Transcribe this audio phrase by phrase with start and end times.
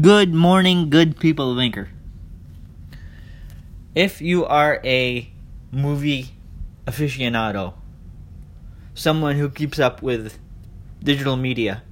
[0.00, 1.90] Good morning, good people of Anchor.
[3.94, 5.30] If you are a
[5.70, 6.30] movie
[6.86, 7.74] aficionado,
[8.94, 10.38] someone who keeps up with
[11.04, 11.82] digital media,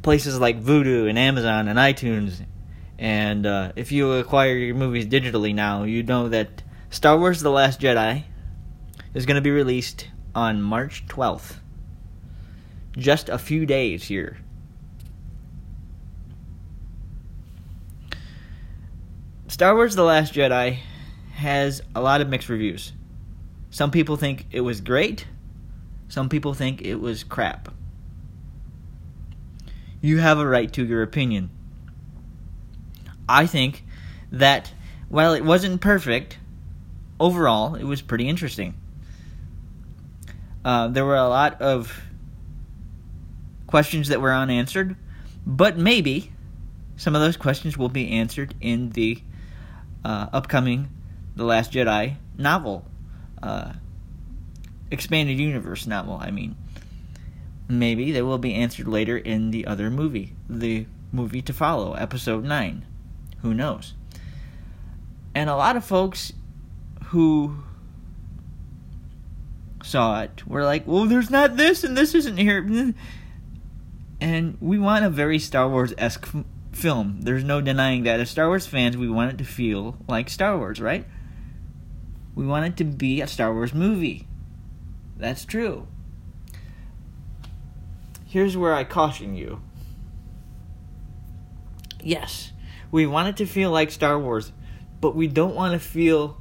[0.00, 2.40] places like Vudu and Amazon and iTunes,
[2.98, 7.50] and uh, if you acquire your movies digitally now, you know that Star Wars The
[7.50, 8.24] Last Jedi
[9.12, 11.56] is going to be released on March 12th.
[12.92, 14.38] Just a few days here.
[19.58, 20.78] Star Wars The Last Jedi
[21.32, 22.92] has a lot of mixed reviews.
[23.70, 25.26] Some people think it was great,
[26.06, 27.68] some people think it was crap.
[30.00, 31.50] You have a right to your opinion.
[33.28, 33.84] I think
[34.30, 34.72] that
[35.08, 36.38] while it wasn't perfect,
[37.18, 38.74] overall it was pretty interesting.
[40.64, 42.00] Uh, there were a lot of
[43.66, 44.94] questions that were unanswered,
[45.44, 46.30] but maybe
[46.96, 49.20] some of those questions will be answered in the
[50.04, 50.88] uh, upcoming
[51.36, 52.86] The Last Jedi novel,
[53.42, 53.72] uh,
[54.90, 56.18] expanded universe novel.
[56.20, 56.56] I mean,
[57.68, 62.44] maybe they will be answered later in the other movie, the movie to follow, Episode
[62.44, 62.84] Nine.
[63.42, 63.94] Who knows?
[65.34, 66.32] And a lot of folks
[67.06, 67.62] who
[69.82, 72.94] saw it were like, "Well, there's not this, and this isn't here."
[74.20, 76.28] And we want a very Star Wars esque
[76.78, 77.20] film.
[77.22, 78.20] There's no denying that.
[78.20, 81.04] As Star Wars fans, we want it to feel like Star Wars, right?
[82.34, 84.26] We want it to be a Star Wars movie.
[85.16, 85.88] That's true.
[88.24, 89.60] Here's where I caution you.
[92.00, 92.52] Yes,
[92.90, 94.52] we want it to feel like Star Wars,
[95.00, 96.40] but we don't want to feel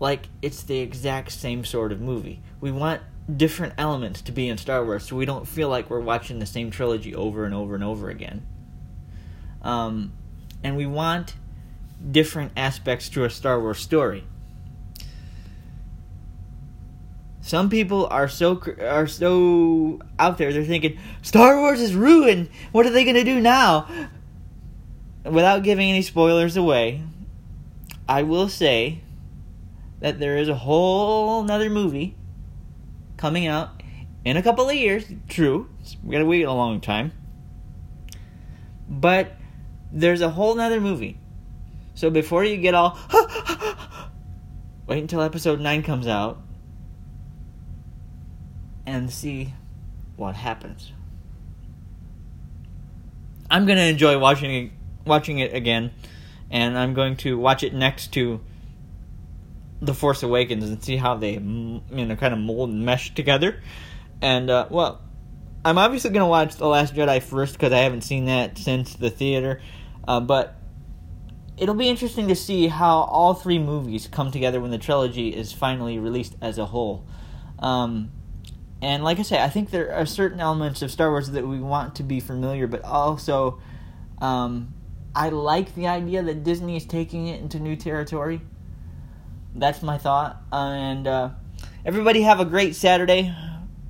[0.00, 2.42] like it's the exact same sort of movie.
[2.60, 3.02] We want
[3.36, 6.46] different elements to be in Star Wars so we don't feel like we're watching the
[6.46, 8.44] same trilogy over and over and over again.
[9.62, 10.12] Um,
[10.62, 11.34] and we want
[12.10, 14.24] different aspects to a Star Wars story.
[17.40, 20.52] Some people are so are so out there.
[20.52, 22.48] They're thinking Star Wars is ruined.
[22.70, 23.88] What are they going to do now?
[25.24, 27.02] Without giving any spoilers away,
[28.08, 29.00] I will say
[30.00, 32.16] that there is a whole another movie
[33.16, 33.82] coming out
[34.24, 35.04] in a couple of years.
[35.28, 35.68] True,
[36.02, 37.12] we got to wait a long time,
[38.88, 39.36] but
[39.92, 41.18] there's a whole nother movie.
[41.94, 42.98] So before you get all
[44.86, 46.40] wait until episode 9 comes out
[48.86, 49.54] and see
[50.16, 50.92] what happens.
[53.50, 54.72] I'm going to enjoy watching it,
[55.04, 55.90] watching it again
[56.52, 58.40] and I'm going to watch it next to
[59.80, 63.60] The Force Awakens and see how they you know kind of mold and mesh together.
[64.20, 65.00] And uh, well,
[65.64, 68.94] I'm obviously going to watch The Last Jedi first because I haven't seen that since
[68.94, 69.60] the theater
[70.06, 70.56] uh, but
[71.56, 75.52] it'll be interesting to see how all three movies come together when the trilogy is
[75.52, 77.06] finally released as a whole.
[77.58, 78.10] Um,
[78.80, 81.60] and like I say, I think there are certain elements of Star Wars that we
[81.60, 83.60] want to be familiar, but also
[84.20, 84.74] um,
[85.14, 88.40] I like the idea that Disney is taking it into new territory.
[89.54, 90.42] That's my thought.
[90.50, 91.30] and uh,
[91.84, 93.34] everybody have a great Saturday.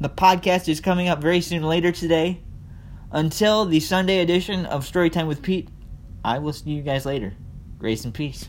[0.00, 2.42] The podcast is coming up very soon later today.
[3.12, 5.68] Until the Sunday edition of Storytime with Pete,
[6.24, 7.34] I will see you guys later.
[7.78, 8.48] Grace and peace.